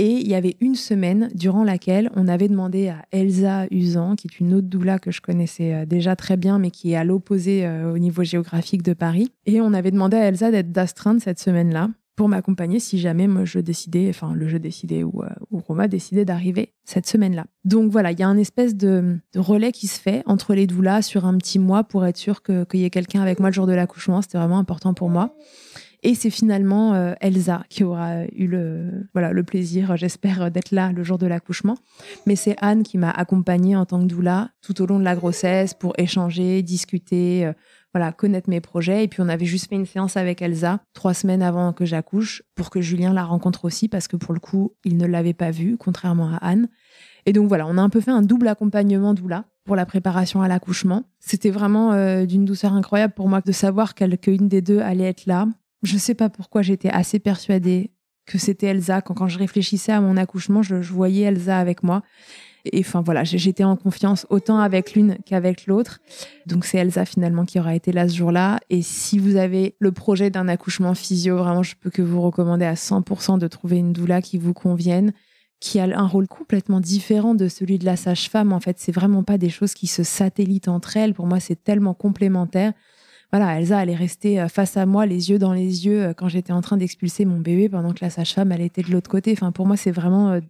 [0.00, 4.28] et il y avait une semaine durant laquelle on avait demandé à Elsa Usan, qui
[4.28, 7.04] est une autre doula que je connaissais euh, déjà très bien, mais qui est à
[7.04, 9.30] l'opposé euh, au niveau géographique de Paris.
[9.44, 13.44] Et on avait demandé à Elsa d'être d'astreinte cette semaine-là pour m'accompagner si jamais moi
[13.44, 17.46] je décidais, enfin le jeu décidait ou, euh, ou Roma décidait d'arriver cette semaine-là.
[17.64, 21.02] Donc voilà, il y a un espèce de, relais qui se fait entre les doulas
[21.02, 23.66] sur un petit mois pour être sûr qu'il y ait quelqu'un avec moi le jour
[23.66, 24.22] de l'accouchement.
[24.22, 25.34] C'était vraiment important pour moi.
[26.02, 30.92] Et c'est finalement euh, Elsa qui aura eu le, voilà, le plaisir, j'espère, d'être là
[30.92, 31.76] le jour de l'accouchement.
[32.26, 35.14] Mais c'est Anne qui m'a accompagnée en tant que doula tout au long de la
[35.14, 37.52] grossesse pour échanger, discuter, euh,
[37.94, 39.04] voilà, connaître mes projets.
[39.04, 42.42] Et puis on avait juste fait une séance avec Elsa trois semaines avant que j'accouche
[42.54, 45.50] pour que Julien la rencontre aussi parce que pour le coup, il ne l'avait pas
[45.50, 46.68] vue, contrairement à Anne.
[47.26, 50.42] Et donc voilà, on a un peu fait un double accompagnement doula pour la préparation
[50.42, 51.04] à l'accouchement.
[51.18, 55.26] C'était vraiment euh, d'une douceur incroyable pour moi de savoir qu'une des deux allait être
[55.26, 55.46] là,
[55.82, 57.90] je sais pas pourquoi j'étais assez persuadée
[58.26, 59.00] que c'était Elsa.
[59.02, 62.02] Quand, quand je réfléchissais à mon accouchement, je, voyais Elsa avec moi.
[62.64, 66.00] Et enfin voilà, j'étais en confiance autant avec l'une qu'avec l'autre.
[66.46, 68.60] Donc c'est Elsa finalement qui aura été là ce jour-là.
[68.70, 72.64] Et si vous avez le projet d'un accouchement physio, vraiment, je peux que vous recommander
[72.64, 75.12] à 100% de trouver une doula qui vous convienne,
[75.60, 78.52] qui a un rôle complètement différent de celui de la sage-femme.
[78.52, 81.14] En fait, c'est vraiment pas des choses qui se satellitent entre elles.
[81.14, 82.72] Pour moi, c'est tellement complémentaire
[83.32, 86.12] voilà, Elsa, elle est restée euh, face à moi, les yeux dans les yeux, euh,
[86.14, 89.08] quand j'étais en train d'expulser mon bébé, pendant que la sage-femme, elle était de l'autre
[89.08, 89.32] côté.
[89.32, 90.40] Enfin, pour moi, c'est vraiment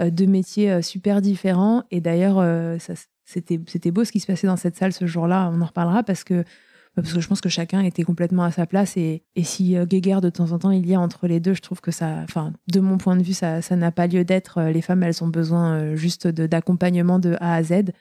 [0.00, 1.84] euh, deux métiers super différents.
[1.90, 2.44] Et d'ailleurs,
[3.24, 5.50] c'était, c'était beau ce qui se passait dans cette salle ce jour-là.
[5.52, 6.44] On en reparlera parce que,
[6.96, 8.96] parce que je pense que chacun était complètement à sa place.
[8.96, 11.62] Et, et si guéguerre de temps en temps il y a entre les deux, je
[11.62, 14.62] trouve que ça, enfin, de mon point de vue, ça, ça n'a pas lieu d'être.
[14.62, 17.92] Les femmes, elles ont besoin juste d'accompagnement de A à Z.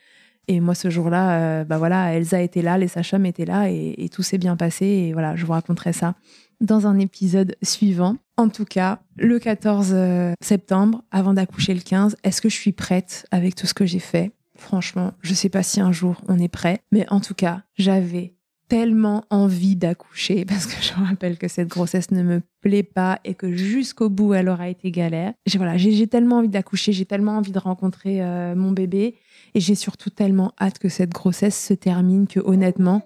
[0.49, 4.09] Et moi, ce jour-là, euh, bah voilà, Elsa était là, les sages étaient là et,
[4.11, 4.87] tout s'est bien passé.
[4.87, 6.15] Et voilà, je vous raconterai ça
[6.61, 8.17] dans un épisode suivant.
[8.37, 12.71] En tout cas, le 14 euh, septembre, avant d'accoucher le 15, est-ce que je suis
[12.71, 14.31] prête avec tout ce que j'ai fait?
[14.55, 18.35] Franchement, je sais pas si un jour on est prêt, mais en tout cas, j'avais
[18.69, 23.33] tellement envie d'accoucher parce que je rappelle que cette grossesse ne me plaît pas et
[23.33, 25.33] que jusqu'au bout elle aura été galère.
[25.45, 25.75] J'ai voilà,
[26.09, 29.15] tellement envie d'accoucher, j'ai tellement envie de rencontrer euh, mon bébé
[29.55, 33.01] et j'ai surtout tellement hâte que cette grossesse se termine que honnêtement,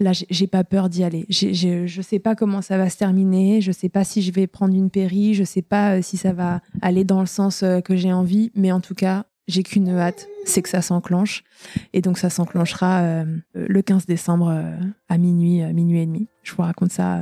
[0.00, 1.26] là, j'ai pas peur d'y aller.
[1.28, 3.60] je sais pas comment ça va se terminer.
[3.60, 5.34] Je sais pas si je vais prendre une péri.
[5.34, 8.50] Je sais pas euh, si ça va aller dans le sens euh, que j'ai envie.
[8.54, 11.44] Mais en tout cas, j'ai qu'une hâte, c'est que ça s'enclenche.
[11.92, 14.64] Et donc, ça s'enclenchera euh, le 15 décembre
[15.08, 16.28] à minuit, minuit et demi.
[16.42, 17.20] Je vous raconte ça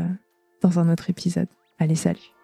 [0.62, 1.48] dans un autre épisode.
[1.78, 2.37] Allez, salut.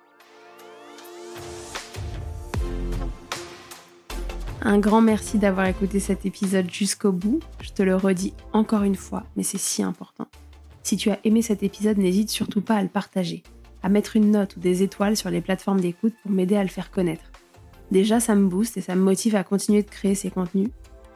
[4.67, 7.41] Un grand merci d'avoir écouté cet épisode jusqu'au bout.
[7.61, 10.27] Je te le redis encore une fois, mais c'est si important.
[10.83, 13.43] Si tu as aimé cet épisode, n'hésite surtout pas à le partager,
[13.83, 16.71] à mettre une note ou des étoiles sur les plateformes d'écoute pour m'aider à le
[16.71, 17.31] faire connaître.
[17.91, 20.71] Déjà, ça me booste et ça me motive à continuer de créer ces contenus.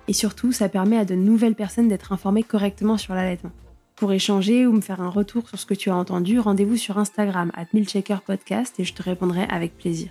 [0.08, 3.52] Et surtout, ça permet à de nouvelles personnes d'être informées correctement sur l'allaitement.
[3.96, 6.98] Pour échanger ou me faire un retour sur ce que tu as entendu, rendez-vous sur
[6.98, 7.64] Instagram at
[8.26, 10.10] Podcast et je te répondrai avec plaisir.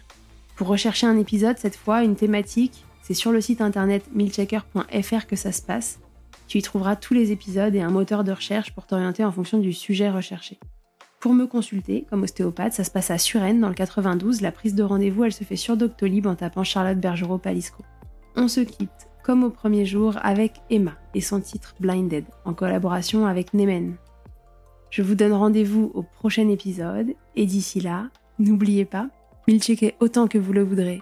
[0.56, 5.38] Pour rechercher un épisode, cette fois, une thématique, c'est sur le site internet milchecker.fr que
[5.38, 6.02] ça se passe.
[6.50, 9.60] Tu y trouveras tous les épisodes et un moteur de recherche pour t'orienter en fonction
[9.60, 10.60] du sujet recherché.
[11.22, 14.42] Pour me consulter, comme ostéopathe, ça se passe à Suresnes dans le 92.
[14.42, 17.82] La prise de rendez-vous, elle se fait sur Doctolib en tapant Charlotte Bergerot Palisco.
[18.36, 23.26] On se quitte, comme au premier jour, avec Emma et son titre Blinded, en collaboration
[23.26, 23.96] avec Nemen.
[24.90, 29.08] Je vous donne rendez-vous au prochain épisode, et d'ici là, n'oubliez pas,
[29.48, 31.02] milchecker autant que vous le voudrez